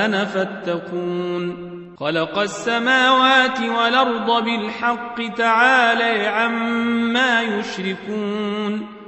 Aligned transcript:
أنا 0.04 0.24
فاتقون 0.24 1.72
خلق 2.00 2.38
السماوات 2.38 3.60
والأرض 3.78 4.44
بالحق 4.44 5.34
تعالى 5.36 6.26
عما 6.26 7.42
يشركون 7.42 9.01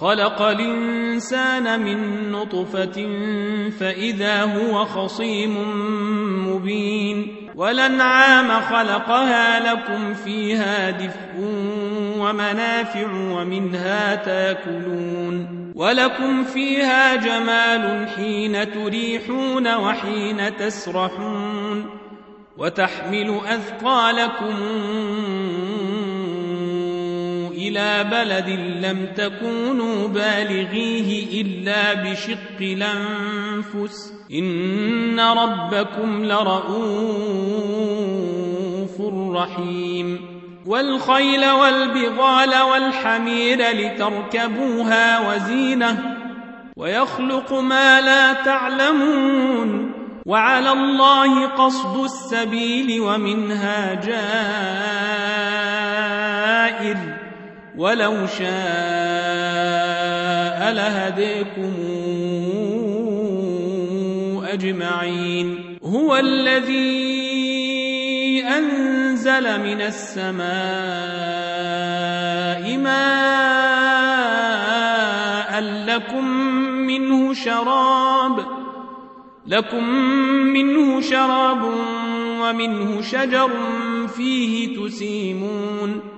خلق 0.00 0.42
الإنسان 0.42 1.80
من 1.82 2.30
نطفة 2.32 3.06
فإذا 3.80 4.42
هو 4.42 4.84
خصيم 4.84 5.56
مبين 6.52 7.36
ولنعام 7.54 8.50
خلقها 8.62 9.72
لكم 9.74 10.14
فيها 10.14 10.90
دفء 10.90 11.54
ومنافع 12.18 13.06
ومنها 13.12 14.14
تاكلون 14.14 15.68
ولكم 15.76 16.44
فيها 16.44 17.16
جمال 17.16 18.08
حين 18.08 18.70
تريحون 18.72 19.74
وحين 19.74 20.56
تسرحون 20.56 21.86
وتحمل 22.58 23.40
أثقالكم 23.46 24.56
إلى 27.68 28.04
بلد 28.10 28.48
لم 28.84 29.06
تكونوا 29.16 30.08
بالغيه 30.08 31.40
إلا 31.42 31.92
بشق 31.94 32.58
الأنفس 32.60 34.12
إن 34.32 35.20
ربكم 35.20 36.24
لرؤوف 36.24 39.00
رحيم 39.36 40.20
والخيل 40.66 41.50
والبغال 41.50 42.62
والحمير 42.72 43.58
لتركبوها 43.72 45.28
وزينة 45.30 46.14
ويخلق 46.76 47.52
ما 47.52 48.00
لا 48.00 48.32
تعلمون 48.32 49.92
وعلى 50.26 50.72
الله 50.72 51.46
قصد 51.46 52.04
السبيل 52.04 53.00
ومنها 53.00 53.94
جائر 56.84 57.17
ولو 57.78 58.26
شاء 58.26 60.72
لهديكم 60.72 61.72
أجمعين 64.52 65.78
هو 65.84 66.16
الذي 66.16 67.14
أنزل 68.44 69.60
من 69.60 69.80
السماء 69.80 72.76
ماء 72.76 75.60
لكم 75.86 76.26
منه 76.86 77.34
شراب 77.34 78.46
لكم 79.46 79.84
منه 80.28 81.00
شراب 81.00 81.62
ومنه 82.42 83.00
شجر 83.02 83.50
فيه 84.16 84.76
تسيمون 84.82 86.17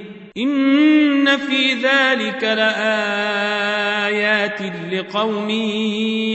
إن 0.37 1.37
في 1.37 1.73
ذلك 1.73 2.43
لآيات 2.43 4.59
لقوم 4.91 5.49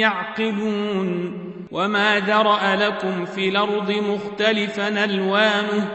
يعقلون 0.04 1.32
وما 1.72 2.18
ذرأ 2.20 2.76
لكم 2.76 3.24
في 3.26 3.48
الأرض 3.48 3.90
مختلفا 3.90 5.04
ألوانه 5.04 5.88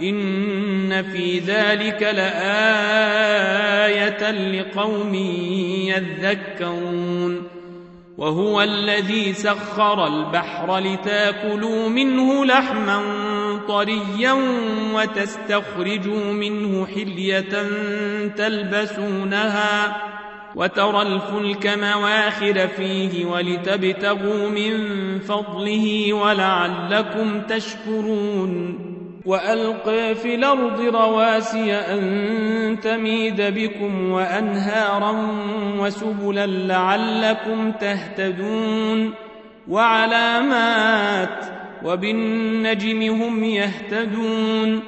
إن 0.00 1.02
في 1.02 1.38
ذلك 1.38 2.02
لآية 2.02 4.30
لقوم 4.30 5.14
يذكرون 5.94 7.42
وهو 8.18 8.62
الذي 8.62 9.32
سخر 9.32 10.06
البحر 10.06 10.78
لتاكلوا 10.78 11.88
منه 11.88 12.44
لحماً 12.44 13.02
طريا 13.68 14.36
وتستخرجوا 14.94 16.24
منه 16.32 16.86
حلية 16.86 17.66
تلبسونها 18.36 19.96
وترى 20.56 21.02
الفلك 21.02 21.66
مواخر 21.82 22.68
فيه 22.68 23.24
ولتبتغوا 23.24 24.48
من 24.48 24.74
فضله 25.20 26.12
ولعلكم 26.12 27.40
تشكرون 27.48 28.78
وألق 29.26 29.88
في 30.12 30.34
الأرض 30.34 30.80
رواسي 30.80 31.74
أن 31.74 32.78
تميد 32.82 33.40
بكم 33.40 34.10
وأنهارا 34.10 35.16
وسبلا 35.78 36.46
لعلكم 36.46 37.72
تهتدون 37.72 39.14
وعلامات 39.68 41.44
ۖ 41.44 41.61
وبالنجم 41.84 43.02
هم 43.22 43.44
يهتدون 43.44 44.80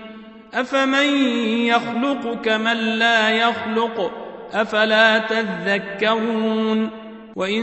أفمن 0.54 1.28
يخلق 1.66 2.40
كمن 2.44 2.76
لا 2.76 3.30
يخلق 3.30 4.10
أفلا 4.52 5.18
تذكرون 5.18 6.90
وإن 7.36 7.62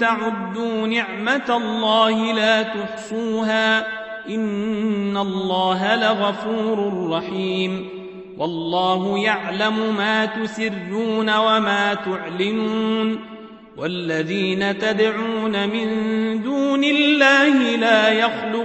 تعدوا 0.00 0.86
نعمة 0.86 1.56
الله 1.56 2.32
لا 2.32 2.62
تحصوها 2.62 3.86
إن 4.28 5.16
الله 5.16 5.96
لغفور 5.96 7.08
رحيم 7.10 7.88
والله 8.38 9.18
يعلم 9.18 9.96
ما 9.98 10.26
تسرون 10.26 11.30
وما 11.36 11.94
تعلنون 12.04 13.18
والذين 13.76 14.78
تدعون 14.78 15.68
من 15.68 15.88
دون 16.42 16.84
الله 16.84 17.76
لا 17.76 18.12
يخلقون 18.12 18.57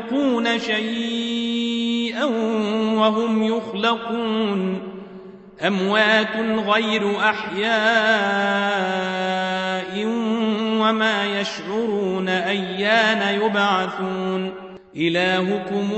شيئا 0.57 2.23
وهم 2.95 3.43
يخلقون 3.43 4.79
أموات 5.67 6.35
غير 6.67 7.19
أحياء 7.19 10.05
وما 10.79 11.39
يشعرون 11.41 12.29
أيان 12.29 13.41
يبعثون 13.43 14.53
إلهكم 14.97 15.89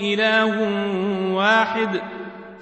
إله 0.00 0.68
واحد 1.34 1.96
ۖ 1.96 2.00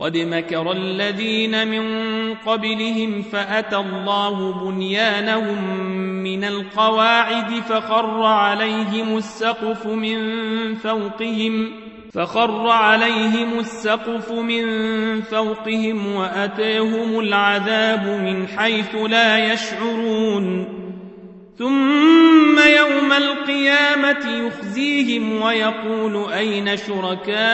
قد 0.00 0.16
مكر 0.18 0.72
الذين 0.72 1.68
من 1.68 2.08
قبلهم 2.46 3.22
فأتى 3.22 3.76
الله 3.76 4.52
بنيانهم 4.52 5.76
من 6.22 6.44
القواعد 6.44 7.50
فخر 7.54 8.22
عليهم 8.22 9.16
السقف 9.16 9.86
من 9.86 10.18
فوقهم 10.74 11.70
فخر 12.14 12.68
عليهم 12.70 13.58
السقف 13.58 14.32
من 14.32 14.66
فوقهم 15.22 16.14
وأتاهم 16.14 17.20
العذاب 17.20 18.02
من 18.24 18.46
حيث 18.58 18.94
لا 18.94 19.52
يشعرون 19.52 20.68
ثم 21.58 22.58
يوم 22.58 23.12
القيامة 23.12 24.46
يخزيهم 24.46 25.42
ويقول 25.42 26.32
أين 26.32 26.76
شركائي 26.76 27.48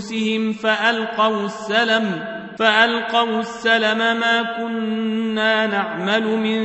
رؤوسهم 0.00 0.52
فألقوا 0.52 1.44
السلم 1.46 2.24
فألقوا 2.58 3.38
السلم 3.40 3.98
ما 3.98 4.42
كنا 4.56 5.66
نعمل 5.66 6.26
من 6.36 6.64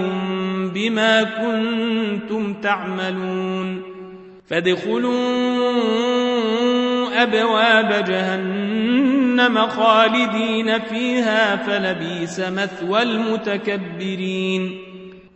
بما 0.74 1.22
كنتم 1.22 2.54
تعملون 2.54 3.82
فادخلوا 4.48 5.72
أبواب 7.22 8.04
جهنم 8.04 9.58
خالدين 9.58 10.78
فيها 10.78 11.56
فلبيس 11.56 12.40
مثوى 12.40 13.02
المتكبرين 13.02 14.87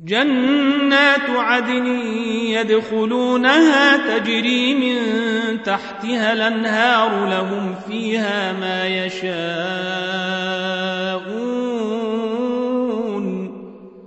جنات 0.00 1.30
عدن 1.36 1.86
يدخلونها 2.48 4.18
تجري 4.18 4.74
من 4.74 4.96
تحتها 5.64 6.32
الانهار 6.32 7.28
لهم 7.28 7.74
فيها 7.88 8.52
ما 8.52 8.86
يشاءون 8.86 9.16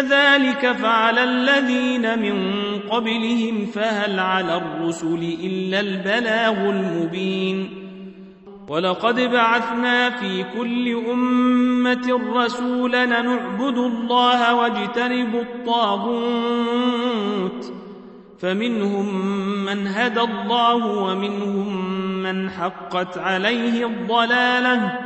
كذلك 0.00 0.72
فعل 0.72 1.18
الذين 1.18 2.18
من 2.18 2.38
قبلهم 2.90 3.66
فهل 3.66 4.18
على 4.18 4.56
الرسل 4.56 5.36
إلا 5.44 5.80
البلاغ 5.80 6.68
المبين 6.70 7.70
ولقد 8.68 9.20
بعثنا 9.20 10.10
في 10.10 10.44
كل 10.58 11.02
أمة 11.10 12.20
رسولا 12.44 13.06
نعبد 13.06 13.76
الله 13.78 14.54
واجتنب 14.54 15.34
الطاغوت 15.34 17.72
فمنهم 18.40 19.24
من 19.64 19.86
هدى 19.86 20.20
الله 20.20 20.86
ومنهم 21.02 21.90
من 22.22 22.50
حقت 22.50 23.18
عليه 23.18 23.86
الضلاله 23.86 25.05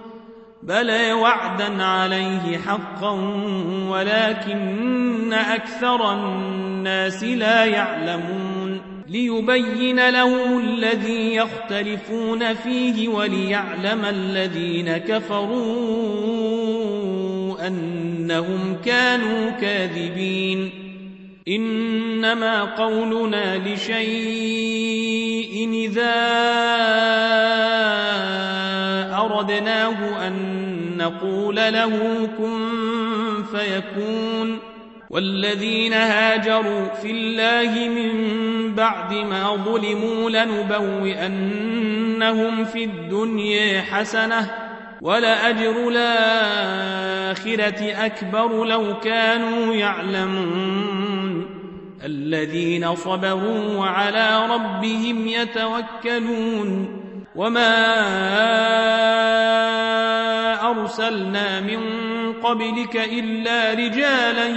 بلى 0.63 1.13
وعدا 1.13 1.83
عليه 1.83 2.57
حقا 2.65 3.11
ولكن 3.89 5.33
أكثر 5.33 6.13
الناس 6.13 7.23
لا 7.23 7.65
يعلمون 7.65 8.81
ليبين 9.07 10.09
لهم 10.09 10.59
الذي 10.59 11.35
يختلفون 11.35 12.53
فيه 12.53 13.07
وليعلم 13.09 14.05
الذين 14.05 14.97
كفروا 14.97 15.57
أنهم 17.67 18.77
كانوا 18.85 19.49
كاذبين 19.49 20.69
إنما 21.47 22.63
قولنا 22.63 23.57
لشيء 23.57 25.71
إذا 25.73 26.41
أردناه 29.41 30.27
أن 30.27 30.35
نقول 30.97 31.55
له 31.55 31.91
كن 32.37 32.71
فيكون 33.51 34.59
والذين 35.09 35.93
هاجروا 35.93 36.87
في 37.01 37.11
الله 37.11 37.89
من 37.89 38.21
بعد 38.75 39.13
ما 39.13 39.55
ظلموا 39.55 40.29
لنبوئنهم 40.29 42.65
في 42.65 42.83
الدنيا 42.83 43.81
حسنة 43.81 44.51
ولأجر 45.01 45.89
الآخرة 45.89 47.81
أكبر 48.05 48.65
لو 48.65 48.99
كانوا 48.99 49.73
يعلمون 49.73 51.47
الذين 52.05 52.95
صبروا 52.95 53.75
وعلى 53.77 54.47
ربهم 54.49 55.27
يتوكلون 55.27 57.00
وما 57.35 57.75
أرسلنا 60.71 61.59
من 61.61 61.79
قبلك 62.43 62.95
إلا 62.95 63.73
رجالا 63.73 64.47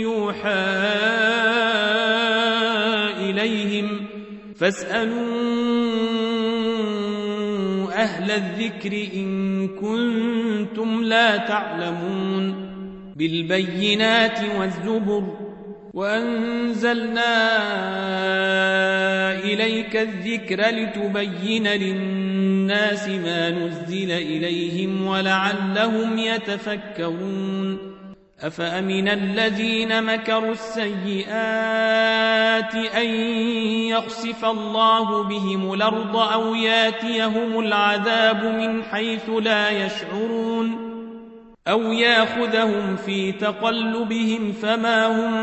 يوحى 0.00 0.66
إليهم 3.30 4.00
فاسألوا 4.56 5.48
أهل 7.94 8.30
الذكر 8.30 8.92
إن 9.14 9.68
كنتم 9.68 11.02
لا 11.04 11.36
تعلمون 11.36 12.68
بالبينات 13.16 14.38
والزبر 14.58 15.37
وأنزلنا 15.98 17.42
إليك 19.38 19.94
الذكر 19.96 20.60
لتبين 20.68 21.66
للناس 21.66 23.08
ما 23.08 23.50
نزل 23.50 24.12
إليهم 24.12 25.06
ولعلهم 25.06 26.18
يتفكرون 26.18 27.98
أفأمن 28.40 29.08
الذين 29.08 30.04
مكروا 30.04 30.52
السيئات 30.52 32.74
أن 32.74 33.08
يخسف 33.90 34.44
الله 34.44 35.22
بهم 35.22 35.72
الأرض 35.74 36.16
أو 36.16 36.54
ياتيهم 36.54 37.58
العذاب 37.60 38.44
من 38.44 38.82
حيث 38.82 39.30
لا 39.44 39.86
يشعرون 39.86 40.87
أو 41.70 41.92
ياخذهم 41.92 42.96
في 42.96 43.32
تقلبهم 43.32 44.52
فما 44.52 45.06
هم 45.06 45.34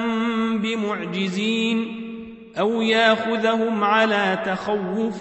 بمعجزين 0.61 2.01
أو 2.59 2.81
ياخذهم 2.81 3.83
على 3.83 4.43
تخوف 4.45 5.19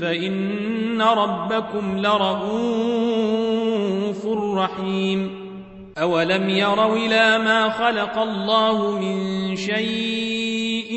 فإن 0.00 1.02
ربكم 1.02 1.98
لرؤوف 1.98 4.26
رحيم 4.58 5.42
أولم 5.98 6.48
يروا 6.48 6.96
إلى 6.96 7.38
ما 7.44 7.68
خلق 7.70 8.18
الله 8.18 9.00
من 9.00 9.56
شيء 9.56 10.92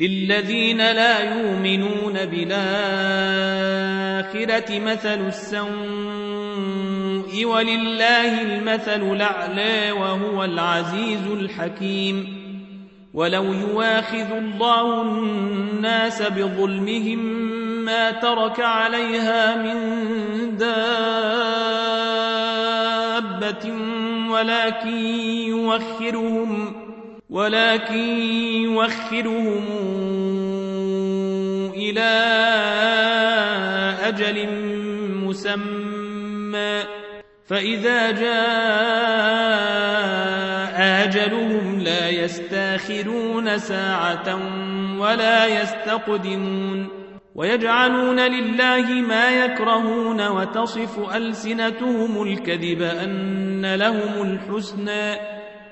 للذين 0.00 0.78
لا 0.78 1.34
يؤمنون 1.40 2.14
بالآخرة 2.26 4.80
مثل 4.80 5.26
السوء 5.28 7.44
ولله 7.44 8.42
المثل 8.42 9.12
الأعلى 9.16 9.92
وهو 9.92 10.44
العزيز 10.44 11.26
الحكيم 11.26 12.38
ولو 13.14 13.52
يواخذ 13.52 14.32
الله 14.36 15.02
الناس 15.02 16.22
بظلمهم 16.22 17.18
ما 17.84 18.10
ترك 18.10 18.60
عليها 18.60 19.56
من 19.62 19.76
دابة 20.56 20.92
ولكن 24.30 24.96
يوخرهم 25.48 26.74
ولكن 27.30 28.20
يوخرهم 28.64 29.64
إلى 31.76 32.10
أجل 34.02 34.48
مسمى 35.24 36.82
فإذا 37.48 38.10
جاء 38.10 39.18
أجلهم 41.06 41.78
لا 41.80 42.08
يستاخرون 42.08 43.58
ساعة 43.58 44.34
ولا 44.98 45.62
يستقدمون 45.62 46.86
ويجعلون 47.34 48.20
لله 48.20 48.86
ما 48.90 49.44
يكرهون 49.44 50.28
وتصف 50.28 51.16
ألسنتهم 51.16 52.22
الكذب 52.22 52.82
أن 52.82 53.74
لهم 53.74 54.22
الحسنى 54.22 55.38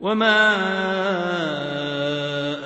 وما 0.00 0.56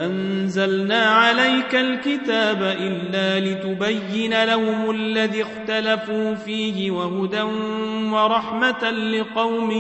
أنزلنا 0.04 1.00
عليك 1.02 1.74
الكتاب 1.74 2.62
إلا 2.62 3.40
لتبين 3.40 4.44
لهم 4.44 4.90
الذي 4.90 5.42
اختلفوا 5.42 6.34
فيه 6.34 6.90
وهدى 6.90 7.42
ورحمة 8.12 8.90
لقوم 8.90 9.70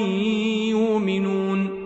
يؤمنون 0.70 1.82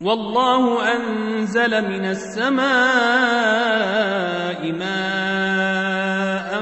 والله 0.00 0.82
أنزل 0.96 1.70
من 1.88 2.04
السماء 2.04 4.72
ماء 4.72 6.60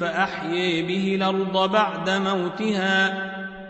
فأحيي 0.00 0.82
به 0.82 1.14
الأرض 1.14 1.72
بعد 1.72 2.10
موتها 2.10 3.30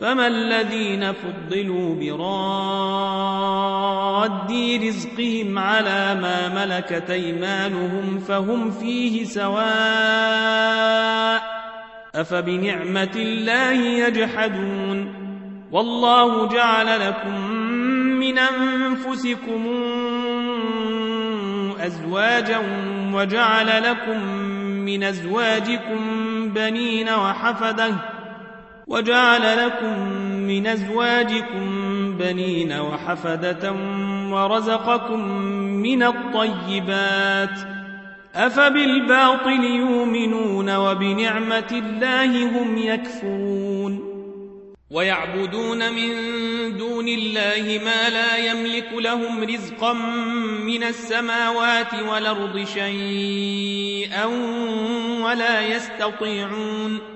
فما 0.00 0.26
الذين 0.26 1.12
فضلوا 1.12 1.94
براد 1.94 4.80
رزقهم 4.82 5.58
على 5.58 6.14
ما 6.22 6.64
ملكت 6.64 7.10
ايمانهم 7.10 8.18
فهم 8.18 8.70
فيه 8.70 9.24
سواء 9.24 11.42
افبنعمه 12.14 13.10
الله 13.16 13.72
يجحدون 13.86 15.14
والله 15.72 16.48
جعل 16.48 17.00
لكم 17.08 17.52
من 18.20 18.38
انفسكم 18.38 19.66
ازواجا 21.80 22.58
وجعل 23.12 23.82
لكم 23.82 24.24
من 24.64 25.04
ازواجكم 25.04 26.00
بنين 26.48 27.08
وحفده 27.08 27.94
وجعل 28.86 29.66
لكم 29.66 30.08
من 30.42 30.66
أزواجكم 30.66 31.68
بنين 32.18 32.72
وحفدة 32.72 33.72
ورزقكم 34.32 35.28
من 35.58 36.02
الطيبات 36.02 37.58
أفبالباطل 38.34 39.64
يؤمنون 39.64 40.76
وبنعمة 40.76 41.66
الله 41.72 42.60
هم 42.62 42.78
يكفرون 42.78 44.16
ويعبدون 44.90 45.78
من 45.92 46.08
دون 46.78 47.08
الله 47.08 47.80
ما 47.84 48.08
لا 48.10 48.36
يملك 48.36 48.88
لهم 48.94 49.44
رزقا 49.44 49.92
من 50.66 50.82
السماوات 50.82 51.94
والأرض 52.10 52.64
شيئا 52.74 54.24
ولا 55.24 55.66
يستطيعون 55.76 57.15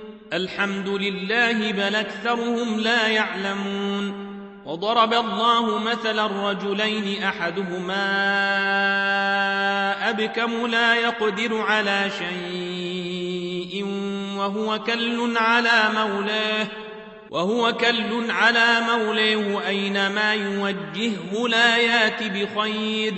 الحمد 0.33 0.89
لله 0.89 1.71
بل 1.71 1.95
أكثرهم 1.95 2.79
لا 2.79 3.07
يعلمون 3.07 4.13
وضرب 4.65 5.13
الله 5.13 5.79
مثلا 5.79 6.49
رجلين 6.51 7.23
أحدهما 7.23 7.89
أبكم 10.09 10.67
لا 10.67 10.95
يقدر 10.95 11.61
على 11.61 12.11
شيء 12.19 13.85
وهو 14.37 14.79
كل 14.79 15.37
على 15.37 15.89
مولاه 15.95 16.67
وهو 17.31 17.73
كل 17.73 18.31
على 18.31 18.77
مولاه 18.89 19.67
أينما 19.67 20.33
يوجهه 20.33 21.47
لا 21.47 21.77
يات 21.77 22.23
بخير 22.23 23.13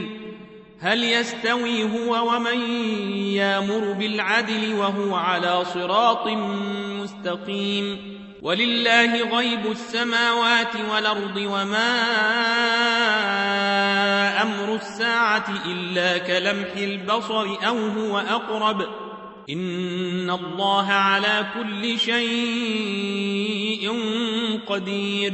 هل 0.84 1.04
يستوي 1.04 1.84
هو 1.84 2.36
ومن 2.36 2.62
يامر 3.18 3.92
بالعدل 3.92 4.74
وهو 4.74 5.16
على 5.16 5.66
صراط 5.66 6.28
مستقيم 7.02 7.98
ولله 8.42 9.38
غيب 9.38 9.72
السماوات 9.72 10.70
والأرض 10.92 11.38
وما 11.38 12.02
أمر 14.42 14.76
الساعة 14.76 15.46
إلا 15.66 16.18
كلمح 16.18 16.70
البصر 16.78 17.48
أو 17.68 17.88
هو 17.88 18.18
أقرب 18.18 18.86
إن 19.50 20.30
الله 20.30 20.88
على 20.92 21.46
كل 21.54 22.00
شيء 22.00 23.92
قدير 24.68 25.34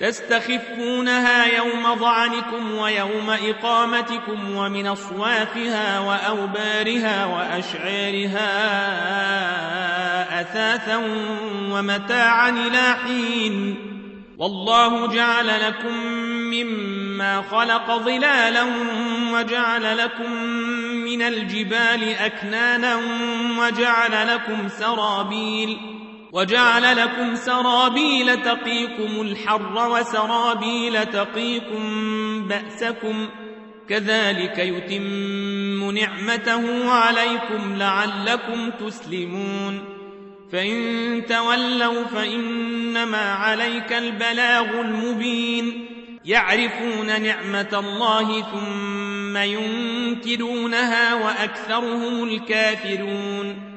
تستخفونها 0.00 1.44
يوم 1.56 1.94
ضعنكم 1.94 2.74
ويوم 2.74 3.30
إقامتكم 3.30 4.56
ومن 4.56 4.86
أصوافها 4.86 5.98
وأوبارها 6.00 7.26
وأشعارها 7.26 8.50
أثاثا 10.40 10.96
ومتاعا 11.70 12.50
إلى 12.50 12.96
حين 13.06 13.76
والله 14.38 15.06
جعل 15.06 15.48
لكم 15.68 15.94
مما 16.50 17.42
خلق 17.50 17.96
ظلالا 17.96 18.64
وجعل 19.32 19.98
لكم 19.98 20.32
من 21.04 21.22
الجبال 21.22 22.08
أكنانا 22.14 22.96
وجعل 23.58 24.28
لكم 24.28 24.68
سرابيل 24.68 25.78
وجعل 26.32 26.96
لكم 26.96 27.34
سرابيل 27.36 28.42
تقيكم 28.42 29.20
الحر 29.20 29.88
وسرابيل 29.90 31.06
تقيكم 31.06 32.48
بأسكم 32.48 33.28
كذلك 33.88 34.58
يتم 34.58 35.90
نعمته 35.90 36.90
عليكم 36.90 37.74
لعلكم 37.76 38.70
تسلمون 38.70 39.84
فإن 40.52 41.22
تولوا 41.28 42.04
فإنما 42.04 43.32
عليك 43.32 43.92
البلاغ 43.92 44.80
المبين 44.80 45.86
يعرفون 46.24 47.06
نعمة 47.22 47.68
الله 47.72 48.42
ثم 48.42 49.36
ينكرونها 49.36 51.14
وأكثرهم 51.14 52.24
الكافرون 52.24 53.70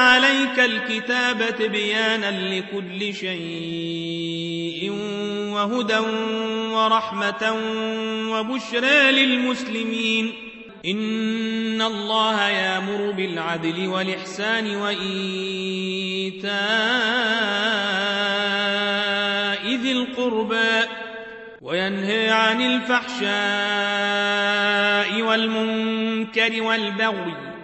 عليك 0.00 0.58
الكتاب 0.60 1.56
تبيانا 1.58 2.30
لكل 2.54 3.14
شيء 3.14 4.90
وهدى 5.52 5.98
ورحمة 6.74 7.54
وبشرى 8.30 9.12
للمسلمين 9.12 10.32
إن 10.86 11.82
الله 11.82 12.48
يامر 12.48 13.10
بالعدل 13.10 13.86
والإحسان 13.88 14.76
وإيتاء 14.76 16.50
ذي 19.74 19.92
القربى 19.92 20.86
وينهى 21.62 22.30
عن 22.30 22.60
الفحشاء 22.62 25.22
والمنكر 25.22 26.62
والبغي 26.62 27.49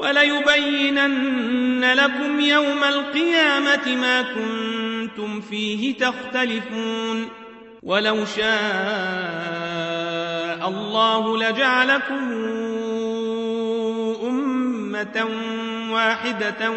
وليبينن 0.00 1.84
لكم 1.84 2.40
يوم 2.40 2.84
القيامة 2.84 3.96
ما 3.96 4.22
كنتم 4.22 5.40
فيه 5.40 5.94
تختلفون 5.96 7.28
ولو 7.82 8.24
شاء 8.24 8.48
الله 10.68 11.36
لجعلكم 11.38 12.22
أمة 14.26 15.28
واحدة 15.90 16.70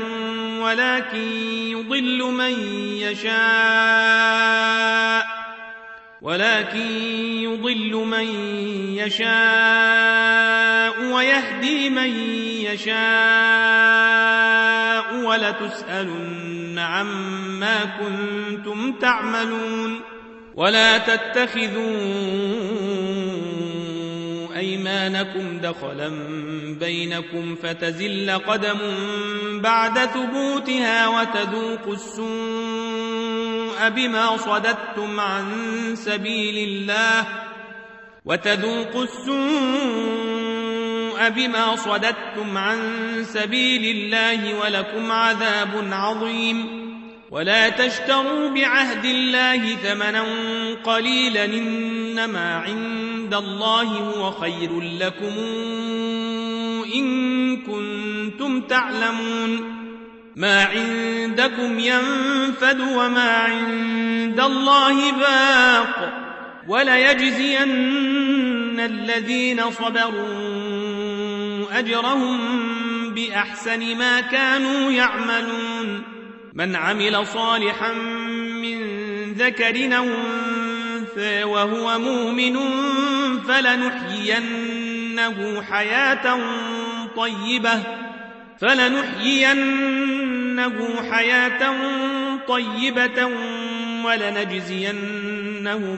ولكن 0.59 1.27
يضل 1.71 2.23
من 2.31 2.59
يشاء 3.01 5.43
ولكن 6.21 6.87
يضل 7.19 7.95
من 8.05 8.29
يشاء 8.97 11.03
ويهدي 11.11 11.89
من 11.89 12.42
تشاء 12.73 15.15
ولتسألن 15.23 16.79
عما 16.79 17.77
كنتم 17.85 18.93
تعملون 18.93 19.99
ولا 20.55 20.97
تتخذوا 20.97 22.03
أيمانكم 24.55 25.57
دخلا 25.63 26.09
بينكم 26.79 27.55
فتزل 27.55 28.31
قدم 28.47 28.77
بعد 29.61 29.99
ثبوتها 29.99 31.07
وتذوقوا 31.07 31.93
السوء 31.93 33.89
بما 33.89 34.37
صددتم 34.37 35.19
عن 35.19 35.45
سبيل 35.95 36.69
الله 36.69 37.27
وتذوقوا 38.25 39.03
السوء 39.03 40.42
بما 41.29 41.75
صددتم 41.75 42.57
عن 42.57 42.77
سبيل 43.23 43.95
الله 43.97 44.59
ولكم 44.59 45.11
عذاب 45.11 45.87
عظيم 45.91 46.83
ولا 47.31 47.69
تشتروا 47.69 48.49
بعهد 48.49 49.05
الله 49.05 49.75
ثمنا 49.75 50.23
قليلا 50.83 51.45
إنما 51.45 52.55
عند 52.57 53.33
الله 53.33 53.83
هو 53.83 54.31
خير 54.31 54.81
لكم 54.81 55.35
إن 56.95 57.07
كنتم 57.57 58.61
تعلمون 58.61 59.83
ما 60.35 60.63
عندكم 60.65 61.79
ينفد 61.79 62.79
وما 62.81 63.29
عند 63.31 64.39
الله 64.39 65.11
باق 65.11 66.22
وليجزين 66.67 68.79
الذين 68.79 69.71
صبروا 69.71 70.43
أجرهم 71.79 72.39
بأحسن 73.09 73.97
ما 73.97 74.21
كانوا 74.21 74.91
يعملون 74.91 76.03
من 76.53 76.75
عمل 76.75 77.27
صالحا 77.27 77.93
من 77.93 78.81
ذكر 79.33 79.97
أو 79.97 80.03
أنثى 80.03 81.43
وهو 81.43 81.99
مؤمن 81.99 82.59
فلنحيينه 83.47 85.61
حياة 85.69 86.39
طيبة 87.17 87.79
فلنحيينه 88.61 91.09
حياة 91.11 91.75
طيبة 92.47 93.25
ولنجزينهم 94.05 95.97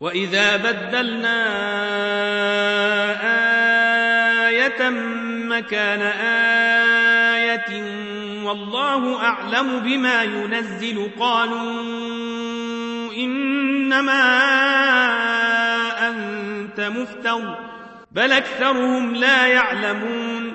وإذا 0.00 0.56
بدلنا 0.56 1.38
آية 4.48 4.88
مكان 5.48 6.00
آية 7.20 7.82
والله 8.44 9.22
أعلم 9.24 9.78
بما 9.80 10.22
ينزل 10.22 11.08
قالوا 11.20 11.82
إنما 13.16 14.22
أنت 16.08 16.80
مفتر 16.80 17.54
بل 18.12 18.32
أكثرهم 18.32 19.14
لا 19.14 19.46
يعلمون 19.46 20.54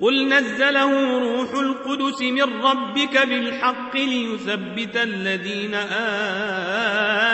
قل 0.00 0.28
نزله 0.28 1.18
روح 1.18 1.54
القدس 1.54 2.22
من 2.22 2.42
ربك 2.64 3.26
بالحق 3.26 3.96
ليثبت 3.96 4.96
الذين 4.96 5.74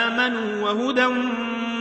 آمنوا 0.01 0.69
وهدى 0.71 1.05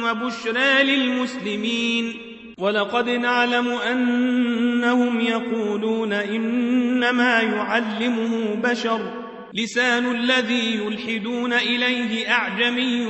وبشرى 0.04 0.82
للمسلمين 0.82 2.14
ولقد 2.58 3.08
نعلم 3.08 3.68
أنهم 3.68 5.20
يقولون 5.20 6.12
إنما 6.12 7.40
يعلمه 7.40 8.54
بشر 8.54 9.12
لسان 9.54 10.14
الذي 10.16 10.76
يلحدون 10.76 11.52
إليه 11.52 12.30
أعجمي 12.30 13.06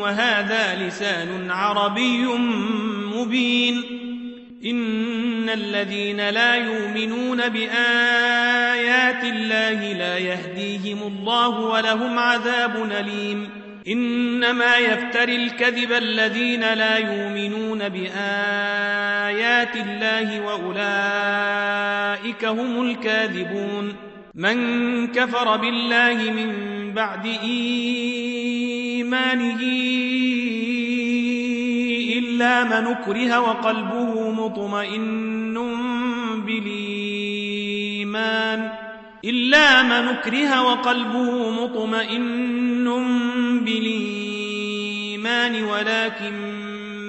وهذا 0.00 0.86
لسان 0.86 1.50
عربي 1.50 2.26
مبين 3.16 3.84
إن 4.66 5.48
الذين 5.48 6.28
لا 6.30 6.54
يؤمنون 6.54 7.48
بآيات 7.48 9.24
الله 9.24 9.92
لا 9.92 10.18
يهديهم 10.18 11.02
الله 11.02 11.48
ولهم 11.60 12.18
عذاب 12.18 12.92
أليم 13.00 13.48
إنما 13.88 14.76
يفتري 14.76 15.36
الكذب 15.36 15.92
الذين 15.92 16.60
لا 16.60 16.98
يؤمنون 16.98 17.88
بآيات 17.88 19.76
الله 19.76 20.40
وأولئك 20.40 22.44
هم 22.44 22.82
الكاذبون 22.90 23.94
من 24.34 25.06
كفر 25.12 25.56
بالله 25.56 26.30
من 26.32 26.52
بعد 26.94 27.26
إيمانه 27.26 29.58
إلا 32.44 32.64
من 32.64 32.84
أكره 32.86 33.40
وقلبه 33.40 34.30
مطمئن 34.30 35.54
بالإيمان 36.46 38.70
إلا 39.24 39.82
من 39.82 40.08
أكره 40.08 40.62
وقلبه 40.62 41.50
مطمئن 41.50 42.84
بالإيمان 43.64 45.64
ولكن 45.64 46.34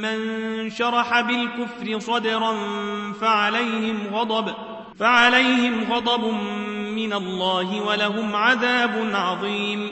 من 0.02 0.70
شرح 0.70 1.22
بالكفر 1.22 2.00
صدرا 2.00 2.54
فعليهم 3.22 3.98
غضب 4.14 4.54
فعليهم 5.00 5.74
غضب 5.94 6.34
من 6.96 7.14
الله 7.14 7.82
ولهم 7.82 8.36
عذاب 8.36 9.10
عظيم 9.14 9.92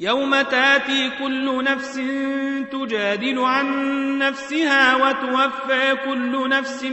يوم 0.00 0.40
تاتي 0.40 1.10
كل 1.10 1.64
نفس 1.64 2.00
تجادل 2.72 3.38
عن 3.38 3.88
نفسها 4.18 4.94
وتوفى 4.94 5.94
كل 6.04 6.48
نفس 6.48 6.84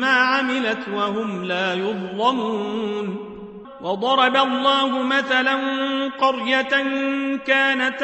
ما 0.00 0.10
عملت 0.12 0.78
وهم 0.94 1.44
لا 1.44 1.74
يظلمون 1.74 3.18
وضرب 3.80 4.36
الله 4.36 5.02
مثلا 5.02 5.56
قرية 6.08 6.68
كانت 7.46 8.02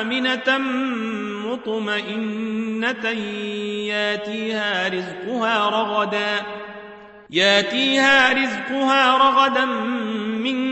آمنة 0.00 0.58
مطمئنة 1.52 3.08
ياتيها 3.86 4.88
رزقها 4.88 5.68
رغدا 5.68 6.40
ياتيها 7.30 8.32
رزقها 8.32 9.16
رغدا 9.18 9.64
من 10.42 10.71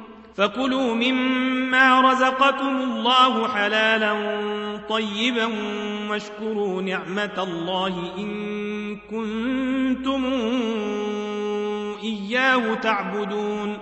فكلوا 0.41 0.95
مما 0.95 2.01
رزقكم 2.01 2.77
الله 2.83 3.47
حلالا 3.47 4.13
طيبا 4.89 5.49
واشكروا 6.09 6.81
نعمة 6.81 7.31
الله 7.37 8.11
إن 8.17 8.33
كنتم 8.97 10.23
إياه 12.03 12.73
تعبدون 12.73 13.77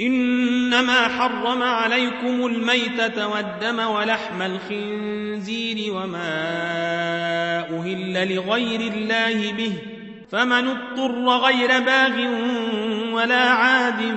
إنما 0.00 1.08
حرم 1.08 1.62
عليكم 1.62 2.46
الميتة 2.46 3.28
والدم 3.28 3.78
ولحم 3.86 4.42
الخنزير 4.42 5.94
وما 5.94 6.38
أهل 7.78 8.34
لغير 8.36 8.80
الله 8.92 9.52
به 9.52 9.72
فمن 10.32 10.68
اضطر 10.68 11.20
غير 11.28 11.68
باغ 11.80 12.26
ولا 13.12 13.50
عاد 13.50 14.16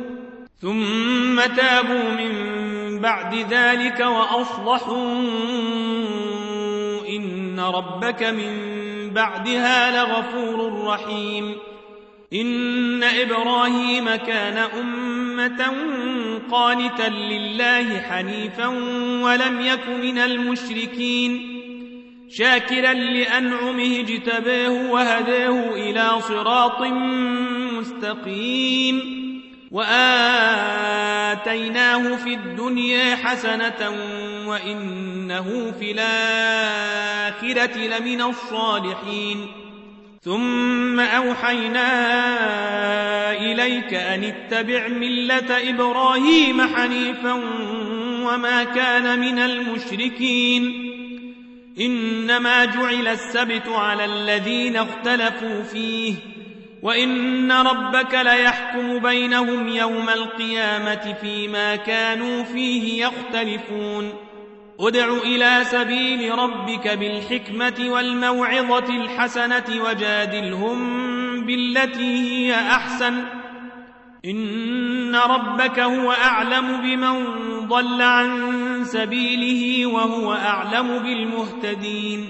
ثم 0.61 1.41
تابوا 1.57 2.09
من 2.09 2.99
بعد 2.99 3.53
ذلك 3.53 3.99
وأصلحوا 3.99 5.17
إن 7.09 7.59
ربك 7.59 8.23
من 8.23 8.57
بعدها 9.13 9.97
لغفور 10.03 10.83
رحيم 10.87 11.55
إن 12.33 13.03
إبراهيم 13.03 14.15
كان 14.15 14.57
أمة 14.57 15.73
قانتا 16.51 17.09
لله 17.09 17.99
حنيفا 18.01 18.67
ولم 19.23 19.61
يك 19.61 19.89
من 20.03 20.17
المشركين 20.17 21.57
شاكرا 22.37 22.93
لأنعمه 22.93 23.99
اجتباه 23.99 24.91
وهداه 24.91 25.73
إلى 25.75 26.21
صراط 26.21 26.81
مستقيم 27.73 29.21
وآتيناه 29.71 32.15
في 32.15 32.33
الدنيا 32.33 33.15
حسنة 33.15 33.89
وإنه 34.47 35.73
في 35.79 35.91
الآخرة 35.91 37.77
لمن 37.77 38.21
الصالحين 38.21 39.47
ثم 40.23 40.99
أوحينا 40.99 41.91
إليك 43.31 43.93
أن 43.93 44.23
اتبع 44.23 44.87
ملة 44.87 45.69
إبراهيم 45.69 46.61
حنيفا 46.75 47.33
وما 48.21 48.63
كان 48.63 49.19
من 49.19 49.39
المشركين 49.39 50.87
إنما 51.79 52.65
جعل 52.65 53.07
السبت 53.07 53.67
على 53.67 54.05
الذين 54.05 54.75
اختلفوا 54.77 55.63
فيه 55.63 56.13
وان 56.81 57.51
ربك 57.51 58.13
ليحكم 58.13 58.99
بينهم 58.99 59.67
يوم 59.67 60.09
القيامه 60.09 61.15
فيما 61.21 61.75
كانوا 61.75 62.43
فيه 62.43 63.05
يختلفون 63.05 64.09
ادع 64.79 65.13
الى 65.13 65.61
سبيل 65.63 66.39
ربك 66.39 66.87
بالحكمه 66.87 67.85
والموعظه 67.89 68.89
الحسنه 68.89 69.65
وجادلهم 69.89 71.01
بالتي 71.45 72.31
هي 72.49 72.55
احسن 72.55 73.23
ان 74.25 75.15
ربك 75.15 75.79
هو 75.79 76.11
اعلم 76.11 76.77
بمن 76.77 77.21
ضل 77.67 78.01
عن 78.01 78.53
سبيله 78.83 79.85
وهو 79.85 80.33
اعلم 80.33 80.99
بالمهتدين 80.99 82.29